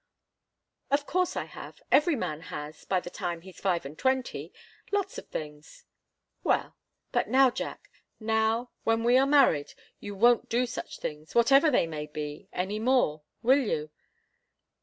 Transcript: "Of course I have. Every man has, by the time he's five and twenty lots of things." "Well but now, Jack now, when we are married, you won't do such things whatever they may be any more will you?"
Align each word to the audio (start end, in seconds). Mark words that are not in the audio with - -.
"Of 0.89 1.05
course 1.05 1.37
I 1.37 1.43
have. 1.43 1.79
Every 1.91 2.15
man 2.15 2.41
has, 2.41 2.85
by 2.85 2.99
the 2.99 3.11
time 3.11 3.41
he's 3.41 3.59
five 3.61 3.85
and 3.85 3.95
twenty 3.95 4.51
lots 4.91 5.19
of 5.19 5.27
things." 5.27 5.85
"Well 6.43 6.75
but 7.11 7.29
now, 7.29 7.51
Jack 7.51 7.87
now, 8.19 8.71
when 8.83 9.03
we 9.03 9.15
are 9.19 9.27
married, 9.27 9.75
you 9.99 10.15
won't 10.15 10.49
do 10.49 10.65
such 10.65 10.97
things 10.97 11.35
whatever 11.35 11.69
they 11.69 11.85
may 11.85 12.07
be 12.07 12.49
any 12.51 12.79
more 12.79 13.21
will 13.43 13.59
you?" 13.59 13.91